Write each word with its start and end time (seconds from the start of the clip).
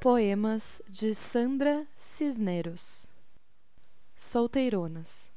Poemas 0.00 0.80
de 0.88 1.14
Sandra 1.14 1.86
Cisneros 1.96 3.08
Solteironas 4.14 5.30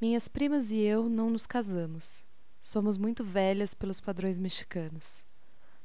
Minhas 0.00 0.28
primas 0.28 0.70
e 0.70 0.78
eu 0.78 1.08
não 1.08 1.28
nos 1.28 1.44
casamos. 1.44 2.24
Somos 2.60 2.96
muito 2.96 3.24
velhas 3.24 3.74
pelos 3.74 4.00
padrões 4.00 4.38
mexicanos. 4.38 5.24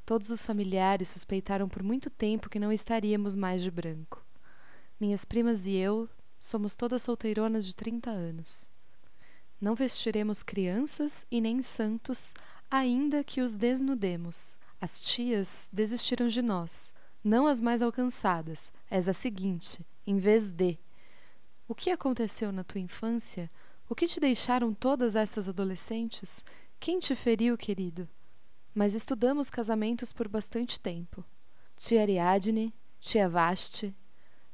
Todos 0.06 0.30
os 0.30 0.46
familiares 0.46 1.10
suspeitaram 1.10 1.68
por 1.68 1.82
muito 1.82 2.10
tempo 2.12 2.48
que 2.48 2.60
não 2.60 2.72
estaríamos 2.72 3.36
mais 3.36 3.64
de 3.64 3.72
branco. 3.72 4.24
Minhas 5.00 5.26
primas 5.26 5.66
e 5.66 5.74
eu 5.76 6.08
somos 6.40 6.76
todas 6.76 7.02
solteironas 7.02 7.66
de 7.66 7.76
30 7.76 8.10
anos. 8.10 8.70
Não 9.60 9.76
vestiremos 9.76 10.44
crianças 10.44 11.26
e 11.30 11.42
nem 11.42 11.62
santos, 11.62 12.36
ainda 12.70 13.24
que 13.24 13.42
os 13.42 13.56
desnudemos. 13.56 14.58
As 14.80 15.02
tias 15.02 15.70
desistiram 15.74 16.28
de 16.28 16.42
nós 16.42 16.94
não 17.24 17.48
as 17.48 17.62
mais 17.62 17.82
alcançadas, 17.82 18.72
és 18.90 19.08
a 19.08 19.14
seguinte, 19.14 19.86
em 20.06 20.18
vez 20.18 20.52
de. 20.52 20.78
O 21.68 21.74
que 21.74 21.90
aconteceu 21.90 22.52
na 22.52 22.64
tua 22.64 22.82
infância? 22.82 23.50
O 23.90 23.96
que 23.96 24.08
te 24.08 24.20
deixaram 24.20 24.74
todas 24.74 25.16
estas 25.16 25.48
adolescentes? 25.48 26.44
Quem 26.80 27.00
te 27.00 27.16
feriu, 27.16 27.58
querido? 27.58 28.10
Mas 28.76 28.94
estudamos 28.94 29.50
casamentos 29.50 30.12
por 30.12 30.28
bastante 30.28 30.80
tempo. 30.80 31.24
Tia 31.78 32.02
Ariadne, 32.02 32.74
tia 33.00 33.30
Vaste, 33.30 33.96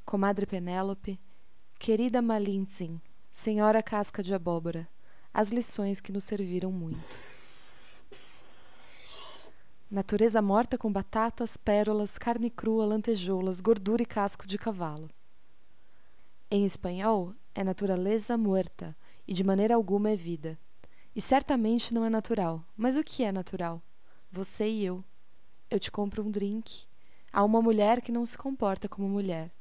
comadre 0.06 0.46
Penélope, 0.46 1.20
querida 1.80 2.22
Malintzin, 2.22 3.02
senhora 3.32 3.82
casca 3.82 4.22
de 4.22 4.34
abóbora, 4.34 4.88
as 5.34 5.52
lições 5.52 6.00
que 6.02 6.12
nos 6.12 6.26
serviram 6.26 6.72
muito. 6.72 7.39
Natureza 9.92 10.40
morta 10.40 10.78
com 10.78 10.92
batatas, 10.92 11.58
pérolas, 11.58 12.16
carne 12.16 12.52
crua, 12.52 12.86
lantejoulas, 12.86 13.60
gordura 13.60 14.04
e 14.04 14.06
casco 14.06 14.46
de 14.46 14.56
cavalo. 14.56 15.10
Em 16.52 16.64
espanhol, 16.64 17.34
é 17.56 17.64
naturaleza 17.64 18.38
muerta 18.38 18.96
e 19.28 19.34
de 19.34 19.44
maneira 19.44 19.74
alguma 19.74 20.12
é 20.12 20.16
vida. 20.16 20.60
E 21.16 21.20
certamente 21.20 21.92
não 21.92 22.06
é 22.06 22.10
natural. 22.10 22.64
Mas 22.78 22.98
o 22.98 23.04
que 23.04 23.24
é 23.24 23.32
natural? 23.32 23.82
Você 24.32 24.70
e 24.70 24.86
eu. 24.86 25.04
Eu 25.72 25.80
te 25.80 25.90
compro 25.90 26.24
um 26.24 26.30
drink. 26.30 26.86
Há 27.34 27.44
uma 27.44 27.60
mulher 27.60 28.00
que 28.00 28.12
não 28.12 28.28
se 28.28 28.38
comporta 28.38 28.88
como 28.88 29.10
mulher. 29.10 29.52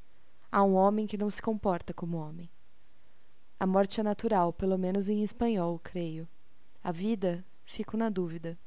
Há 0.51 0.63
um 0.63 0.75
homem 0.75 1.07
que 1.07 1.17
não 1.17 1.31
se 1.31 1.41
comporta 1.41 1.91
como 1.91 2.17
homem. 2.17 2.51
A 3.59 3.65
morte 3.65 3.99
é 3.99 4.03
natural, 4.03 4.53
pelo 4.53 4.77
menos 4.77 5.09
em 5.09 5.23
espanhol, 5.23 5.79
creio. 5.83 6.27
A 6.83 6.91
vida, 6.91 7.43
fico 7.63 7.97
na 7.97 8.09
dúvida. 8.09 8.59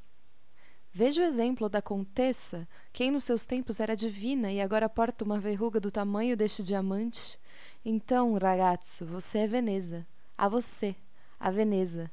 Veja 0.95 1.23
o 1.23 1.25
exemplo 1.25 1.71
da 1.71 1.81
Contessa, 1.81 2.69
quem 2.93 3.11
nos 3.11 3.25
seus 3.25 3.47
tempos 3.47 3.81
era 3.81 3.97
divina 3.97 4.53
e 4.53 4.61
agora 4.61 4.91
porta 4.91 5.25
uma 5.25 5.41
verruga 5.41 5.81
do 5.81 5.91
tamanho 5.91 6.37
deste 6.37 6.63
diamante. 6.63 7.41
Então, 7.83 8.35
ragazzo, 8.35 9.07
você 9.07 9.39
é 9.39 9.47
Veneza. 9.47 10.07
A 10.37 10.51
você, 10.51 10.95
a 11.41 11.51
Veneza. 11.51 12.13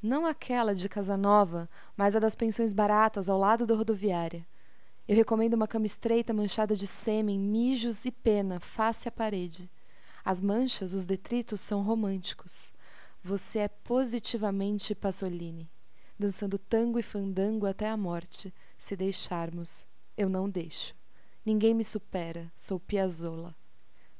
Não 0.00 0.24
aquela 0.24 0.74
de 0.74 0.88
Casanova, 0.88 1.68
mas 1.94 2.16
a 2.16 2.18
das 2.18 2.34
pensões 2.34 2.72
baratas 2.72 3.28
ao 3.28 3.38
lado 3.38 3.66
da 3.66 3.74
rodoviária. 3.74 4.46
Eu 5.06 5.16
recomendo 5.16 5.52
uma 5.52 5.68
cama 5.68 5.84
estreita 5.84 6.32
manchada 6.32 6.74
de 6.74 6.86
sêmen, 6.86 7.38
mijos 7.38 8.06
e 8.06 8.10
pena, 8.10 8.58
face 8.58 9.06
à 9.06 9.12
parede. 9.12 9.70
As 10.24 10.40
manchas, 10.40 10.94
os 10.94 11.04
detritos 11.04 11.60
são 11.60 11.82
românticos. 11.82 12.72
Você 13.22 13.58
é 13.58 13.68
positivamente 13.68 14.94
Pasolini 14.94 15.70
dançando 16.18 16.58
tango 16.58 16.98
e 16.98 17.02
fandango 17.02 17.66
até 17.66 17.88
a 17.88 17.96
morte, 17.96 18.52
se 18.78 18.96
deixarmos. 18.96 19.86
Eu 20.16 20.28
não 20.28 20.48
deixo. 20.48 20.94
Ninguém 21.44 21.74
me 21.74 21.84
supera, 21.84 22.50
sou 22.56 22.78
Piazzolla. 22.80 23.54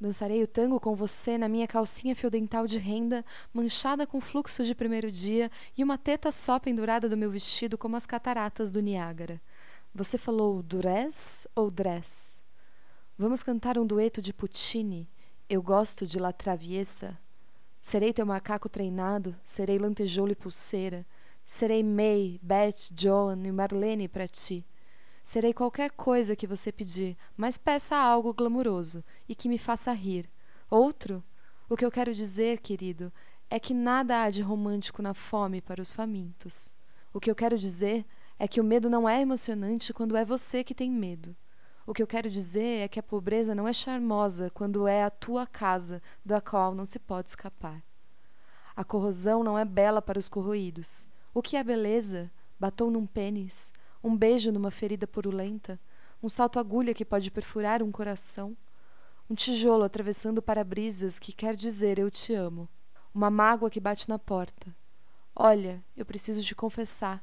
Dançarei 0.00 0.42
o 0.42 0.46
tango 0.46 0.80
com 0.80 0.94
você 0.94 1.38
na 1.38 1.48
minha 1.48 1.66
calcinha 1.66 2.14
fio 2.14 2.28
dental 2.28 2.66
de 2.66 2.78
renda, 2.78 3.24
manchada 3.52 4.06
com 4.06 4.20
fluxo 4.20 4.64
de 4.64 4.74
primeiro 4.74 5.10
dia 5.10 5.50
e 5.76 5.84
uma 5.84 5.96
teta 5.96 6.30
só 6.32 6.58
pendurada 6.58 7.08
do 7.08 7.16
meu 7.16 7.30
vestido 7.30 7.78
como 7.78 7.96
as 7.96 8.04
cataratas 8.04 8.70
do 8.70 8.82
Niágara. 8.82 9.40
Você 9.94 10.18
falou 10.18 10.62
durez 10.62 11.46
ou 11.54 11.70
dress? 11.70 12.42
Vamos 13.16 13.42
cantar 13.42 13.78
um 13.78 13.86
dueto 13.86 14.20
de 14.20 14.32
Puccini. 14.32 15.08
Eu 15.48 15.62
gosto 15.62 16.04
de 16.06 16.18
La 16.18 16.32
Traviesa. 16.32 17.16
Serei 17.80 18.12
teu 18.12 18.26
macaco 18.26 18.68
treinado, 18.68 19.36
serei 19.44 19.78
lantejoula 19.78 20.32
e 20.32 20.36
pulseira. 20.36 21.06
Serei 21.46 21.82
May, 21.82 22.40
Beth, 22.42 22.90
Joan 22.96 23.42
e 23.44 23.52
Marlene 23.52 24.08
para 24.08 24.26
ti. 24.26 24.64
Serei 25.22 25.52
qualquer 25.52 25.90
coisa 25.90 26.34
que 26.34 26.46
você 26.46 26.72
pedir, 26.72 27.16
mas 27.36 27.58
peça 27.58 27.96
algo 27.96 28.32
glamuroso 28.32 29.04
e 29.28 29.34
que 29.34 29.48
me 29.48 29.58
faça 29.58 29.92
rir. 29.92 30.28
Outro? 30.70 31.22
O 31.68 31.76
que 31.76 31.84
eu 31.84 31.90
quero 31.90 32.14
dizer, 32.14 32.58
querido, 32.58 33.12
é 33.50 33.58
que 33.58 33.72
nada 33.72 34.22
há 34.22 34.30
de 34.30 34.42
romântico 34.42 35.02
na 35.02 35.14
fome 35.14 35.60
para 35.60 35.80
os 35.80 35.92
famintos. 35.92 36.74
O 37.12 37.20
que 37.20 37.30
eu 37.30 37.34
quero 37.34 37.58
dizer 37.58 38.04
é 38.38 38.48
que 38.48 38.60
o 38.60 38.64
medo 38.64 38.90
não 38.90 39.08
é 39.08 39.20
emocionante 39.20 39.92
quando 39.92 40.16
é 40.16 40.24
você 40.24 40.64
que 40.64 40.74
tem 40.74 40.90
medo. 40.90 41.36
O 41.86 41.92
que 41.92 42.02
eu 42.02 42.06
quero 42.06 42.30
dizer 42.30 42.80
é 42.80 42.88
que 42.88 42.98
a 42.98 43.02
pobreza 43.02 43.54
não 43.54 43.68
é 43.68 43.72
charmosa 43.72 44.50
quando 44.50 44.88
é 44.88 45.04
a 45.04 45.10
tua 45.10 45.46
casa, 45.46 46.02
da 46.24 46.40
qual 46.40 46.74
não 46.74 46.86
se 46.86 46.98
pode 46.98 47.28
escapar. 47.28 47.82
A 48.74 48.82
corrosão 48.82 49.44
não 49.44 49.58
é 49.58 49.64
bela 49.64 50.02
para 50.02 50.18
os 50.18 50.28
corroídos. 50.28 51.08
O 51.34 51.42
que 51.42 51.56
é 51.56 51.64
beleza? 51.64 52.30
Batom 52.60 52.90
num 52.90 53.04
pênis, 53.04 53.72
um 54.04 54.16
beijo 54.16 54.52
numa 54.52 54.70
ferida 54.70 55.04
purulenta, 55.04 55.80
um 56.22 56.28
salto 56.28 56.60
agulha 56.60 56.94
que 56.94 57.04
pode 57.04 57.28
perfurar 57.28 57.82
um 57.82 57.90
coração, 57.90 58.56
um 59.28 59.34
tijolo 59.34 59.82
atravessando 59.82 60.40
para-brisas 60.40 61.18
que 61.18 61.32
quer 61.32 61.56
dizer 61.56 61.98
eu 61.98 62.08
te 62.08 62.32
amo, 62.32 62.68
uma 63.12 63.32
mágoa 63.32 63.68
que 63.68 63.80
bate 63.80 64.08
na 64.08 64.16
porta. 64.16 64.72
Olha, 65.34 65.82
eu 65.96 66.06
preciso 66.06 66.40
te 66.40 66.54
confessar. 66.54 67.20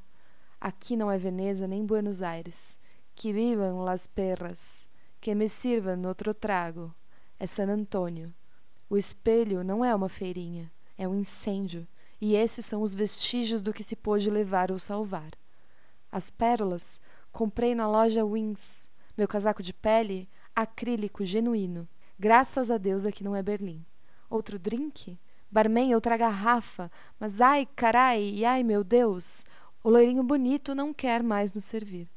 Aqui 0.59 0.97
não 0.97 1.09
é 1.09 1.17
Veneza 1.17 1.65
nem 1.65 1.85
Buenos 1.85 2.21
Aires. 2.21 2.77
Que 3.15 3.31
vivam 3.31 3.79
las 3.85 4.07
perras. 4.07 4.85
Que 5.21 5.33
me 5.33 5.47
sirvan 5.47 6.05
outro 6.05 6.33
trago. 6.33 6.93
É 7.39 7.47
San 7.47 7.69
Antônio. 7.69 8.33
O 8.89 8.97
espelho 8.97 9.63
não 9.63 9.85
é 9.85 9.95
uma 9.95 10.09
feirinha, 10.09 10.69
é 10.97 11.07
um 11.07 11.15
incêndio 11.15 11.87
e 12.21 12.35
esses 12.35 12.63
são 12.65 12.83
os 12.83 12.93
vestígios 12.93 13.63
do 13.63 13.73
que 13.73 13.83
se 13.83 13.95
pôde 13.95 14.29
levar 14.29 14.71
ou 14.71 14.77
salvar. 14.77 15.31
As 16.11 16.29
pérolas 16.29 17.01
comprei 17.31 17.73
na 17.73 17.87
loja 17.87 18.23
Wings, 18.23 18.87
meu 19.17 19.27
casaco 19.27 19.63
de 19.63 19.73
pele 19.73 20.29
acrílico 20.55 21.25
genuíno. 21.25 21.87
Graças 22.19 22.69
a 22.69 22.77
Deus 22.77 23.05
aqui 23.05 23.23
não 23.23 23.35
é 23.35 23.41
Berlim. 23.41 23.83
Outro 24.29 24.59
drink? 24.59 25.17
Barman, 25.49 25.95
outra 25.95 26.15
garrafa. 26.15 26.91
Mas 27.19 27.41
ai, 27.41 27.67
carai, 27.75 28.21
e 28.21 28.45
ai, 28.45 28.63
meu 28.63 28.83
Deus, 28.83 29.43
o 29.83 29.89
loirinho 29.89 30.23
bonito 30.23 30.75
não 30.75 30.93
quer 30.93 31.23
mais 31.23 31.51
nos 31.51 31.63
servir. 31.63 32.07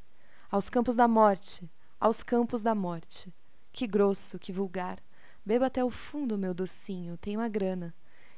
Aos 0.50 0.68
campos 0.68 0.94
da 0.94 1.08
morte, 1.08 1.70
aos 1.98 2.22
campos 2.22 2.62
da 2.62 2.74
morte. 2.74 3.32
Que 3.72 3.86
grosso, 3.86 4.38
que 4.38 4.52
vulgar. 4.52 4.98
Beba 5.44 5.66
até 5.66 5.82
o 5.82 5.90
fundo, 5.90 6.38
meu 6.38 6.54
docinho, 6.54 7.16
tenho 7.16 7.40
a 7.40 7.48
grana. 7.48 7.94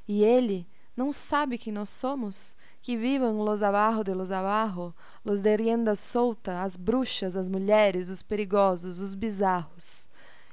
E 0.09 0.23
ele, 0.25 0.67
não 0.97 1.13
sabe 1.13 1.59
quem 1.59 1.73
nós 1.73 1.91
somos? 1.91 2.57
Que 2.81 2.97
vivam 2.97 3.43
los 3.43 3.63
abajo 3.63 4.03
de 4.03 4.15
los 4.15 4.31
abajo, 4.31 4.95
los 5.23 5.43
de 5.43 5.55
rienda 5.55 5.95
solta, 5.95 6.63
as 6.63 6.75
bruxas, 6.75 7.37
as 7.37 7.51
mulheres, 7.51 8.09
os 8.09 8.23
perigosos, 8.23 9.01
os 9.01 9.15
bizarros. 9.15 10.09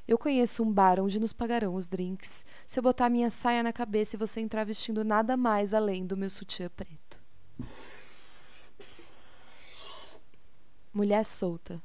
Eu 0.06 0.18
conheço 0.18 0.62
um 0.62 0.72
bar 0.72 1.00
onde 1.00 1.18
nos 1.18 1.32
pagarão 1.32 1.76
os 1.76 1.88
drinks 1.88 2.46
se 2.68 2.78
eu 2.78 2.84
botar 2.84 3.10
minha 3.10 3.30
saia 3.30 3.64
na 3.64 3.72
cabeça 3.72 4.18
e 4.18 4.20
você 4.20 4.42
entrar 4.42 4.66
vestindo 4.66 5.06
nada 5.06 5.38
mais 5.38 5.74
além 5.74 6.06
do 6.06 6.18
meu 6.18 6.30
sutiã 6.30 6.70
preto. 6.70 7.24
Mulher 10.94 11.24
solta. 11.24 11.82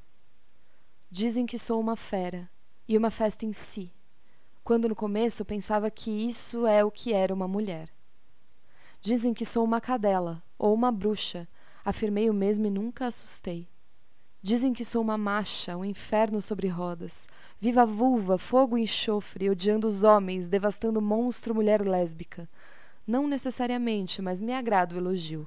Dizem 1.08 1.46
que 1.46 1.58
sou 1.58 1.80
uma 1.80 1.94
fera 1.94 2.50
e 2.88 2.98
uma 2.98 3.10
festa 3.10 3.46
em 3.46 3.52
si, 3.52 3.92
quando 4.64 4.88
no 4.88 4.96
começo 4.96 5.44
pensava 5.44 5.90
que 5.90 6.10
isso 6.10 6.66
é 6.66 6.84
o 6.84 6.90
que 6.90 7.12
era 7.12 7.32
uma 7.32 7.46
mulher. 7.46 7.88
Dizem 9.00 9.32
que 9.32 9.44
sou 9.44 9.64
uma 9.64 9.80
cadela 9.80 10.42
ou 10.58 10.74
uma 10.74 10.90
bruxa. 10.90 11.46
Afirmei 11.84 12.28
o 12.28 12.34
mesmo 12.34 12.66
e 12.66 12.70
nunca 12.70 13.06
assustei. 13.06 13.68
Dizem 14.42 14.72
que 14.72 14.84
sou 14.84 15.02
uma 15.02 15.16
macha, 15.16 15.76
um 15.76 15.84
inferno 15.84 16.42
sobre 16.42 16.68
rodas, 16.68 17.28
viva 17.60 17.86
vulva, 17.86 18.38
fogo 18.38 18.76
e 18.76 18.82
enxofre, 18.82 19.50
odiando 19.50 19.86
os 19.86 20.02
homens, 20.02 20.48
devastando 20.48 21.00
monstro 21.00 21.54
mulher 21.54 21.80
lésbica. 21.86 22.48
Não 23.06 23.26
necessariamente, 23.26 24.20
mas 24.20 24.40
me 24.40 24.52
agrada 24.52 24.94
o 24.94 24.98
elogio. 24.98 25.46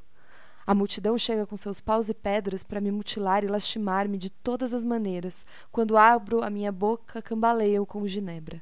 A 0.65 0.74
multidão 0.74 1.18
chega 1.18 1.45
com 1.45 1.57
seus 1.57 1.81
paus 1.81 2.09
e 2.09 2.13
pedras 2.13 2.63
para 2.63 2.81
me 2.81 2.92
mutilar 2.92 3.44
e 3.44 3.47
lastimar-me 3.47 4.18
de 4.18 4.30
todas 4.30 4.74
as 4.74 4.86
maneiras. 4.86 5.45
Quando 5.71 5.97
abro 5.97 6.44
a 6.44 6.50
minha 6.50 6.71
boca, 6.71 7.21
cambaleio 7.21 7.86
com 7.86 8.07
ginebra. 8.07 8.62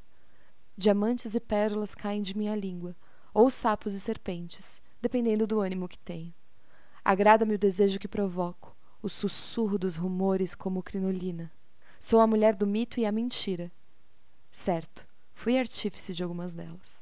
Diamantes 0.78 1.36
e 1.36 1.40
pérolas 1.40 1.94
caem 1.94 2.22
de 2.22 2.36
minha 2.36 2.56
língua 2.56 2.96
ou 3.40 3.50
sapos 3.50 3.94
e 3.94 4.02
serpentes, 4.02 4.82
dependendo 5.02 5.48
do 5.48 5.62
ânimo 5.62 5.88
que 5.88 5.98
tenho. 5.98 6.34
Agrada-me 7.06 7.56
o 7.56 7.58
desejo 7.58 7.98
que 7.98 8.08
provoco, 8.08 8.76
o 9.02 9.08
sussurro 9.08 9.78
dos 9.78 9.96
rumores 9.96 10.54
como 10.54 10.84
crinolina. 10.84 11.50
Sou 11.98 12.20
a 12.20 12.28
mulher 12.28 12.54
do 12.54 12.68
mito 12.68 13.00
e 13.00 13.06
a 13.06 13.14
mentira. 13.14 13.72
Certo, 14.52 15.08
fui 15.34 15.58
artífice 15.58 16.14
de 16.14 16.22
algumas 16.22 16.54
delas. 16.54 17.02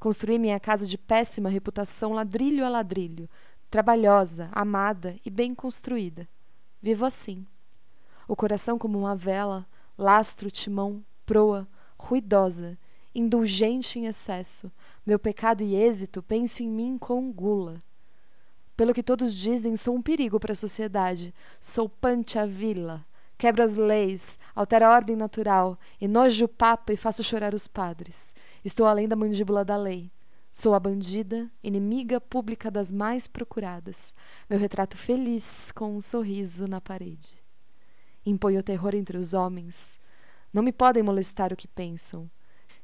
Construí 0.00 0.36
minha 0.36 0.58
casa 0.58 0.84
de 0.84 0.98
péssima 0.98 1.48
reputação 1.48 2.12
ladrilho 2.12 2.66
a 2.66 2.68
ladrilho, 2.68 3.30
trabalhosa, 3.70 4.48
amada 4.50 5.14
e 5.24 5.30
bem 5.30 5.54
construída. 5.54 6.28
Vivo 6.82 7.06
assim. 7.06 7.46
O 8.26 8.34
coração 8.34 8.80
como 8.80 8.98
uma 8.98 9.14
vela, 9.14 9.64
lastro, 9.96 10.50
timão, 10.50 11.04
proa, 11.24 11.68
ruidosa, 11.96 12.76
indulgente 13.14 13.98
em 13.98 14.06
excesso. 14.06 14.70
Meu 15.06 15.18
pecado 15.18 15.62
e 15.62 15.74
êxito 15.74 16.22
penso 16.22 16.62
em 16.62 16.68
mim 16.68 16.98
com 16.98 17.32
gula. 17.32 17.82
Pelo 18.76 18.94
que 18.94 19.02
todos 19.02 19.34
dizem, 19.34 19.74
sou 19.74 19.96
um 19.96 20.02
perigo 20.02 20.38
para 20.38 20.52
a 20.52 20.56
sociedade. 20.56 21.34
Sou 21.60 21.90
vila, 22.48 23.04
Quebro 23.36 23.62
as 23.62 23.76
leis, 23.76 24.38
altero 24.54 24.86
a 24.86 24.90
ordem 24.90 25.14
natural, 25.14 25.78
enojo 26.00 26.44
o 26.44 26.48
Papa 26.48 26.92
e 26.92 26.96
faço 26.96 27.22
chorar 27.22 27.54
os 27.54 27.68
padres. 27.68 28.34
Estou 28.64 28.86
além 28.86 29.06
da 29.06 29.14
mandíbula 29.14 29.64
da 29.64 29.76
lei. 29.76 30.10
Sou 30.50 30.74
a 30.74 30.80
bandida, 30.80 31.48
inimiga 31.62 32.20
pública 32.20 32.68
das 32.68 32.90
mais 32.90 33.28
procuradas. 33.28 34.12
Meu 34.50 34.58
retrato 34.58 34.96
feliz 34.96 35.70
com 35.70 35.96
um 35.96 36.00
sorriso 36.00 36.66
na 36.66 36.80
parede. 36.80 37.40
Imponho 38.26 38.62
terror 38.62 38.94
entre 38.94 39.16
os 39.16 39.34
homens. 39.34 40.00
Não 40.52 40.62
me 40.62 40.72
podem 40.72 41.02
molestar 41.02 41.52
o 41.52 41.56
que 41.56 41.68
pensam. 41.68 42.28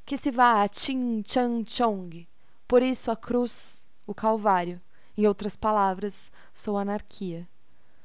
Que 0.04 0.16
se 0.16 0.30
vá 0.30 0.62
a 0.62 0.68
Chin 0.68 1.22
Chan 1.26 1.64
Chong. 1.66 2.28
Por 2.68 2.82
isso 2.82 3.10
a 3.10 3.16
cruz, 3.16 3.86
o 4.06 4.14
Calvário. 4.14 4.80
Em 5.16 5.26
outras 5.26 5.56
palavras, 5.56 6.30
sou 6.52 6.76
anarquia. 6.76 7.48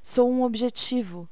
Sou 0.01 0.31
um 0.31 0.43
objetivo. 0.43 1.27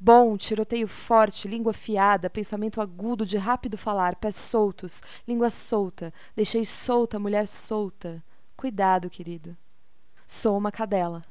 Bom, 0.00 0.36
tiroteio 0.36 0.86
forte, 0.86 1.48
língua 1.48 1.70
afiada, 1.70 2.30
pensamento 2.30 2.80
agudo 2.80 3.26
de 3.26 3.36
rápido 3.36 3.76
falar, 3.76 4.16
pés 4.16 4.36
soltos, 4.36 5.02
língua 5.26 5.50
solta, 5.50 6.14
deixei 6.36 6.64
solta, 6.64 7.18
mulher 7.18 7.48
solta. 7.48 8.22
Cuidado, 8.56 9.10
querido. 9.10 9.56
Sou 10.26 10.56
uma 10.56 10.70
cadela. 10.70 11.22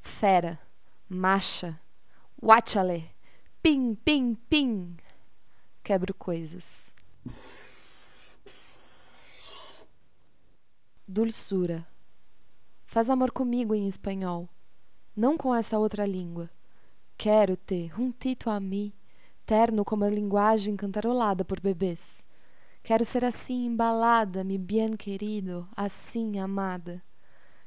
Fera. 0.00 0.58
Macha. 1.08 1.80
Watchale. 2.42 3.10
Pim, 3.62 3.94
pim, 3.94 4.34
pim. 4.48 4.96
Quebro 5.82 6.14
coisas. 6.14 6.92
Dulçura. 11.06 11.86
Faz 12.86 13.10
amor 13.10 13.30
comigo 13.30 13.74
em 13.74 13.86
espanhol, 13.86 14.48
não 15.14 15.36
com 15.36 15.54
essa 15.54 15.78
outra 15.78 16.06
língua. 16.06 16.48
Quero-te 17.18 17.92
juntito 17.94 18.48
a 18.48 18.58
mim, 18.58 18.90
terno 19.44 19.84
como 19.84 20.04
a 20.04 20.08
linguagem 20.08 20.74
cantarolada 20.76 21.44
por 21.44 21.60
bebês. 21.60 22.26
Quero 22.82 23.04
ser 23.04 23.22
assim 23.22 23.66
embalada, 23.66 24.42
mi 24.42 24.56
bien 24.56 24.96
querido, 24.96 25.68
assim 25.76 26.38
amada. 26.38 27.02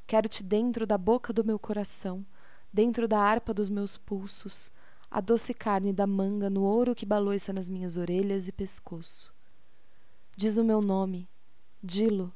Quero-te 0.07 0.41
dentro 0.41 0.87
da 0.87 0.97
boca 0.97 1.31
do 1.31 1.45
meu 1.45 1.59
coração, 1.59 2.25
dentro 2.73 3.07
da 3.07 3.19
harpa 3.19 3.53
dos 3.53 3.69
meus 3.69 3.97
pulsos, 3.97 4.71
a 5.11 5.21
doce 5.21 5.53
carne 5.53 5.93
da 5.93 6.07
manga 6.07 6.49
no 6.49 6.63
ouro 6.63 6.95
que 6.95 7.05
baloiça 7.05 7.53
nas 7.53 7.69
minhas 7.69 7.97
orelhas 7.97 8.47
e 8.47 8.51
pescoço. 8.51 9.31
Diz 10.35 10.57
o 10.57 10.63
meu 10.63 10.81
nome, 10.81 11.29
dilo, 11.83 12.33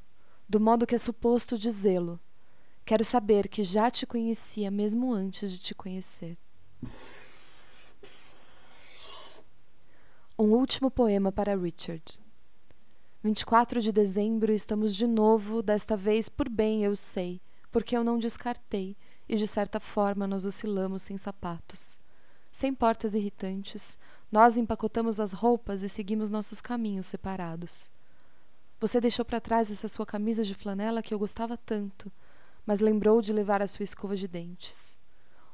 do 0.51 0.59
modo 0.59 0.85
que 0.85 0.95
é 0.95 0.97
suposto 0.97 1.57
dizê-lo 1.57 2.19
Quero 2.83 3.05
saber 3.05 3.47
que 3.47 3.63
já 3.63 3.89
te 3.89 4.05
conhecia 4.05 4.69
mesmo 4.69 5.13
antes 5.13 5.49
de 5.49 5.59
te 5.59 5.73
conhecer. 5.73 6.37
Um 10.37 10.51
último 10.51 10.91
poema 10.91 11.31
para 11.31 11.55
Richard. 11.55 12.03
24 13.23 13.79
de 13.79 13.93
dezembro 13.93 14.51
estamos 14.51 14.93
de 14.93 15.07
novo, 15.07 15.61
desta 15.61 15.95
vez 15.95 16.27
por 16.27 16.49
bem 16.49 16.83
eu 16.83 16.97
sei, 16.97 17.39
porque 17.71 17.95
eu 17.95 18.03
não 18.03 18.19
descartei, 18.19 18.97
e 19.29 19.37
de 19.37 19.47
certa 19.47 19.79
forma 19.79 20.27
nós 20.27 20.43
oscilamos 20.43 21.03
sem 21.03 21.17
sapatos. 21.17 21.97
Sem 22.51 22.73
portas 22.73 23.15
irritantes, 23.15 23.97
nós 24.29 24.57
empacotamos 24.57 25.17
as 25.21 25.31
roupas 25.31 25.81
e 25.81 25.87
seguimos 25.87 26.29
nossos 26.29 26.59
caminhos 26.59 27.07
separados. 27.07 27.89
Você 28.81 28.99
deixou 28.99 29.23
para 29.23 29.39
trás 29.39 29.71
essa 29.71 29.87
sua 29.87 30.07
camisa 30.07 30.43
de 30.43 30.55
flanela 30.55 31.03
que 31.03 31.13
eu 31.13 31.19
gostava 31.19 31.55
tanto, 31.55 32.11
mas 32.65 32.79
lembrou 32.79 33.21
de 33.21 33.31
levar 33.31 33.61
a 33.61 33.67
sua 33.67 33.83
escova 33.83 34.15
de 34.15 34.27
dentes. 34.27 34.97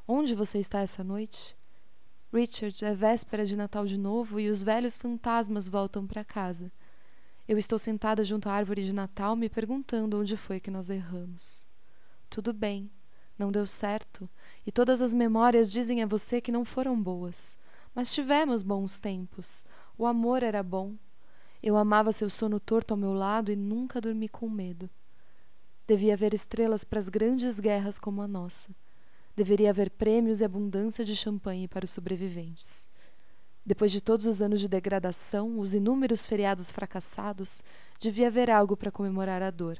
Onde 0.07 0.33
você 0.33 0.59
está 0.59 0.79
essa 0.79 1.03
noite? 1.03 1.57
Richard, 2.33 2.85
é 2.85 2.95
véspera 2.95 3.45
de 3.45 3.57
Natal 3.57 3.85
de 3.85 3.97
novo 3.97 4.39
e 4.39 4.49
os 4.49 4.63
velhos 4.63 4.95
fantasmas 4.95 5.67
voltam 5.67 6.07
para 6.07 6.23
casa. 6.23 6.71
Eu 7.45 7.57
estou 7.57 7.77
sentada 7.77 8.23
junto 8.23 8.47
à 8.47 8.53
árvore 8.53 8.85
de 8.85 8.93
Natal 8.93 9.35
me 9.35 9.49
perguntando 9.49 10.17
onde 10.17 10.37
foi 10.37 10.61
que 10.61 10.71
nós 10.71 10.89
erramos. 10.89 11.67
Tudo 12.29 12.53
bem, 12.53 12.89
não 13.37 13.51
deu 13.51 13.65
certo, 13.65 14.29
e 14.65 14.71
todas 14.71 15.01
as 15.01 15.13
memórias 15.13 15.69
dizem 15.69 16.01
a 16.01 16.07
você 16.07 16.39
que 16.39 16.51
não 16.51 16.63
foram 16.63 17.01
boas. 17.01 17.57
Mas 17.93 18.13
tivemos 18.13 18.63
bons 18.63 18.97
tempos. 18.99 19.65
O 19.97 20.05
amor 20.05 20.43
era 20.43 20.63
bom. 20.63 20.95
Eu 21.67 21.75
amava 21.75 22.13
seu 22.13 22.29
sono 22.29 22.61
torto 22.61 22.93
ao 22.93 22.97
meu 22.97 23.11
lado 23.11 23.51
e 23.51 23.55
nunca 23.57 23.99
dormi 23.99 24.29
com 24.29 24.49
medo. 24.49 24.89
Devia 25.85 26.13
haver 26.13 26.33
estrelas 26.33 26.85
para 26.85 26.97
as 26.97 27.09
grandes 27.09 27.59
guerras 27.59 27.99
como 27.99 28.21
a 28.21 28.27
nossa. 28.27 28.73
Deveria 29.35 29.71
haver 29.71 29.89
prêmios 29.89 30.39
e 30.39 30.45
abundância 30.45 31.03
de 31.03 31.13
champanhe 31.13 31.67
para 31.67 31.83
os 31.83 31.91
sobreviventes. 31.91 32.87
Depois 33.65 33.91
de 33.91 33.99
todos 33.99 34.25
os 34.25 34.41
anos 34.41 34.61
de 34.61 34.69
degradação, 34.69 35.59
os 35.59 35.73
inúmeros 35.73 36.25
feriados 36.25 36.71
fracassados, 36.71 37.61
devia 37.99 38.27
haver 38.27 38.49
algo 38.49 38.77
para 38.77 38.89
comemorar 38.89 39.43
a 39.43 39.51
dor. 39.51 39.77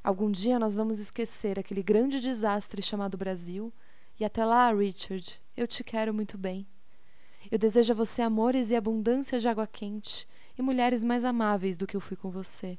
Algum 0.00 0.30
dia 0.30 0.60
nós 0.60 0.76
vamos 0.76 1.00
esquecer 1.00 1.58
aquele 1.58 1.82
grande 1.82 2.20
desastre 2.20 2.80
chamado 2.82 3.18
Brasil, 3.18 3.72
e 4.20 4.24
até 4.24 4.44
lá, 4.44 4.72
Richard, 4.72 5.42
eu 5.56 5.66
te 5.66 5.82
quero 5.82 6.14
muito 6.14 6.38
bem. 6.38 6.68
Eu 7.50 7.58
desejo 7.58 7.92
a 7.92 7.96
você 7.96 8.22
amores 8.22 8.70
e 8.70 8.76
abundância 8.76 9.40
de 9.40 9.48
água 9.48 9.66
quente 9.66 10.24
e 10.58 10.62
mulheres 10.62 11.04
mais 11.04 11.24
amáveis 11.24 11.78
do 11.78 11.86
que 11.86 11.96
eu 11.96 12.00
fui 12.00 12.16
com 12.16 12.30
você. 12.30 12.78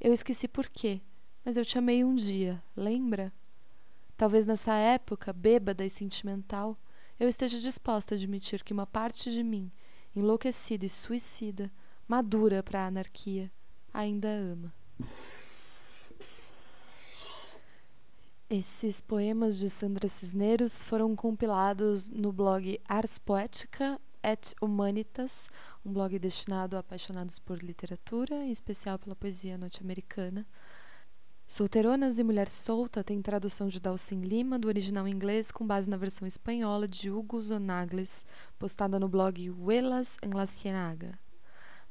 Eu 0.00 0.12
esqueci 0.12 0.46
por 0.48 0.68
quê 0.68 1.00
mas 1.44 1.56
eu 1.58 1.64
te 1.64 1.76
amei 1.76 2.02
um 2.02 2.14
dia, 2.14 2.62
lembra? 2.74 3.30
Talvez 4.16 4.46
nessa 4.46 4.72
época, 4.72 5.32
bêbada 5.32 5.84
e 5.84 5.90
sentimental, 5.90 6.78
eu 7.20 7.28
esteja 7.28 7.60
disposta 7.60 8.14
a 8.14 8.16
admitir 8.16 8.64
que 8.64 8.72
uma 8.72 8.86
parte 8.86 9.30
de 9.30 9.42
mim, 9.42 9.70
enlouquecida 10.16 10.86
e 10.86 10.88
suicida, 10.88 11.70
madura 12.08 12.62
para 12.62 12.84
a 12.84 12.86
anarquia, 12.86 13.52
ainda 13.92 14.28
ama. 14.28 14.72
Esses 18.48 19.00
poemas 19.00 19.58
de 19.58 19.68
Sandra 19.68 20.08
Cisneros 20.08 20.82
foram 20.82 21.14
compilados 21.14 22.08
no 22.08 22.32
blog 22.32 22.80
Ars 22.88 23.18
Poética 23.18 24.00
et 24.24 24.54
Humanitas, 24.60 25.50
um 25.84 25.92
blog 25.92 26.18
destinado 26.18 26.76
a 26.76 26.80
apaixonados 26.80 27.38
por 27.38 27.62
literatura, 27.62 28.34
em 28.34 28.50
especial 28.50 28.98
pela 28.98 29.14
poesia 29.14 29.58
norte-americana. 29.58 30.46
Solteironas 31.46 32.18
e 32.18 32.24
Mulher 32.24 32.50
Solta 32.50 33.04
tem 33.04 33.20
tradução 33.20 33.68
de 33.68 33.78
Dalcin 33.78 34.22
Lima, 34.22 34.58
do 34.58 34.66
original 34.66 35.06
inglês, 35.06 35.52
com 35.52 35.66
base 35.66 35.90
na 35.90 35.98
versão 35.98 36.26
espanhola 36.26 36.88
de 36.88 37.10
Hugo 37.10 37.40
Zonagles, 37.42 38.24
postada 38.58 38.98
no 38.98 39.08
blog 39.08 39.50
Huelas 39.50 40.16
en 40.22 40.30
la 40.34 40.46
Ciénaga. 40.46 41.18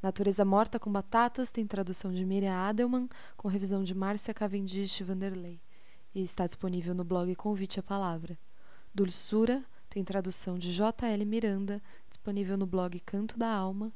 Natureza 0.02 0.44
Morta 0.44 0.80
com 0.80 0.92
Batatas 0.92 1.52
tem 1.52 1.68
tradução 1.68 2.12
de 2.12 2.26
Miriam 2.26 2.56
Adelman, 2.56 3.08
com 3.38 3.48
revisão 3.48 3.84
de 3.84 3.94
Márcia 3.94 4.34
Cavendish 4.34 5.02
Vanderlei, 5.02 5.62
e 6.16 6.24
está 6.24 6.48
disponível 6.48 6.96
no 6.96 7.04
blog 7.04 7.34
Convite 7.36 7.80
à 7.80 7.84
Palavra. 7.84 8.38
Dulçura 8.94 9.64
tem 9.94 10.04
tradução 10.04 10.58
de 10.58 10.74
J.L. 10.74 11.24
Miranda, 11.24 11.80
disponível 12.10 12.58
no 12.58 12.66
blog 12.66 13.00
Canto 13.02 13.38
da 13.38 13.48
Alma. 13.48 13.94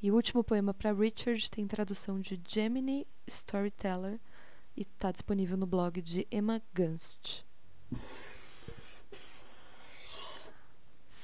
E 0.00 0.08
o 0.08 0.14
último 0.14 0.44
poema 0.44 0.72
para 0.72 0.92
Richard 0.92 1.50
tem 1.50 1.66
tradução 1.66 2.20
de 2.20 2.40
Gemini 2.46 3.04
Storyteller, 3.26 4.20
e 4.76 4.82
está 4.82 5.10
disponível 5.10 5.56
no 5.56 5.66
blog 5.66 6.00
de 6.00 6.24
Emma 6.30 6.62
Gunst. 6.72 7.44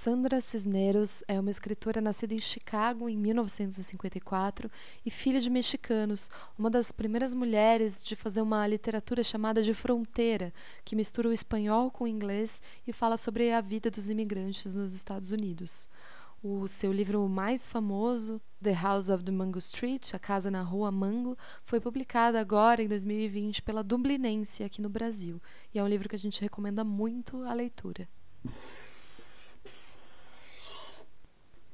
Sandra 0.06 0.40
Cisneros 0.40 1.24
é 1.26 1.40
uma 1.40 1.50
escritora 1.50 2.00
nascida 2.00 2.32
em 2.32 2.40
Chicago 2.40 3.08
em 3.08 3.16
1954 3.16 4.70
e 5.04 5.10
filha 5.10 5.40
de 5.40 5.50
mexicanos, 5.50 6.30
uma 6.56 6.70
das 6.70 6.92
primeiras 6.92 7.34
mulheres 7.34 8.00
de 8.04 8.14
fazer 8.14 8.40
uma 8.40 8.64
literatura 8.68 9.24
chamada 9.24 9.64
de 9.64 9.74
fronteira, 9.74 10.54
que 10.84 10.94
mistura 10.94 11.28
o 11.28 11.32
espanhol 11.32 11.90
com 11.90 12.04
o 12.04 12.06
inglês 12.06 12.62
e 12.86 12.92
fala 12.92 13.16
sobre 13.16 13.50
a 13.50 13.60
vida 13.60 13.90
dos 13.90 14.08
imigrantes 14.08 14.76
nos 14.76 14.94
Estados 14.94 15.32
Unidos. 15.32 15.88
O 16.40 16.68
seu 16.68 16.92
livro 16.92 17.28
mais 17.28 17.66
famoso, 17.66 18.40
The 18.62 18.74
House 18.74 19.08
of 19.08 19.24
the 19.24 19.32
Mango 19.32 19.58
Street, 19.58 20.14
A 20.14 20.20
Casa 20.20 20.52
na 20.52 20.62
Rua 20.62 20.92
Mango, 20.92 21.36
foi 21.64 21.80
publicado 21.80 22.38
agora 22.38 22.80
em 22.80 22.86
2020 22.86 23.60
pela 23.60 23.82
Dublinense 23.82 24.62
aqui 24.62 24.80
no 24.80 24.88
Brasil, 24.88 25.42
e 25.74 25.80
é 25.80 25.82
um 25.82 25.88
livro 25.88 26.08
que 26.08 26.14
a 26.14 26.18
gente 26.20 26.40
recomenda 26.40 26.84
muito 26.84 27.42
a 27.42 27.52
leitura. 27.52 28.08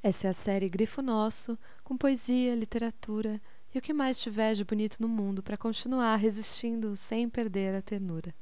Essa 0.04 0.26
é 0.26 0.30
a 0.30 0.32
série 0.32 0.68
Grifo 0.68 1.00
Nosso, 1.00 1.56
com 1.84 1.96
poesia, 1.96 2.56
literatura 2.56 3.40
e 3.72 3.78
o 3.78 3.80
que 3.80 3.92
mais 3.92 4.18
tiver 4.18 4.52
de 4.54 4.64
bonito 4.64 4.96
no 5.00 5.06
mundo 5.06 5.44
para 5.44 5.56
continuar 5.56 6.16
resistindo 6.16 6.96
sem 6.96 7.28
perder 7.28 7.72
a 7.76 7.80
ternura. 7.80 8.34